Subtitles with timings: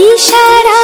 [0.00, 0.80] ईशारा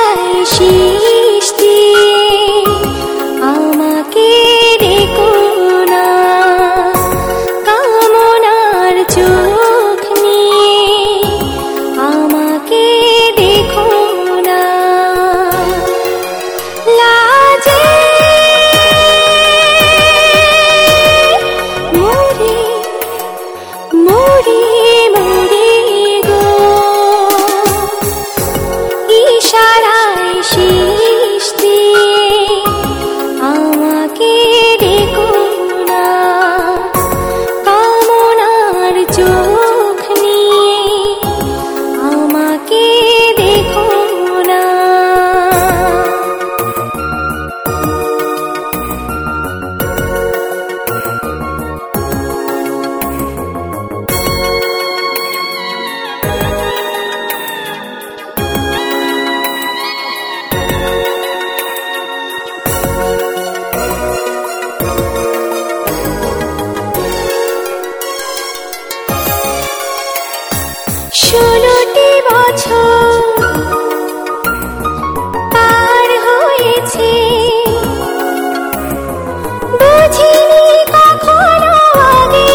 [72.54, 73.20] বছর
[75.54, 77.10] পার হয়েছে।
[79.72, 81.74] বুঝিনি কখনো
[82.14, 82.52] আগে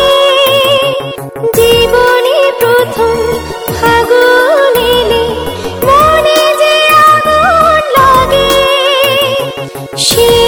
[1.58, 3.18] জীবনে প্রথম
[3.78, 5.24] ফাগুন এলে
[5.88, 6.76] মনে যে
[7.10, 8.52] আগুন লাগে।
[10.08, 10.39] সে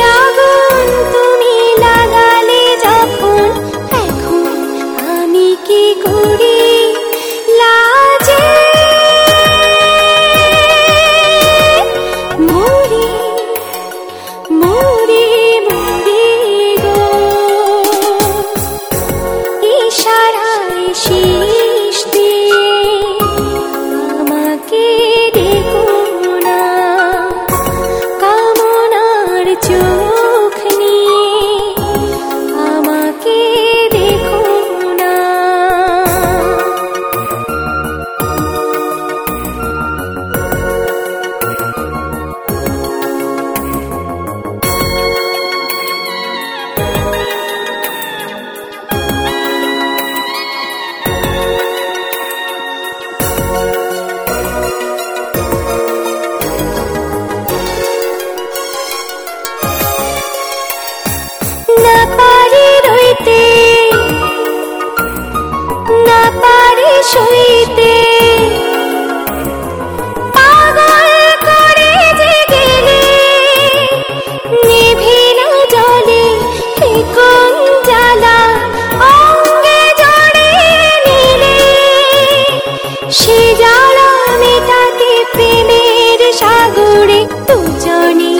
[87.49, 88.33] तू जानी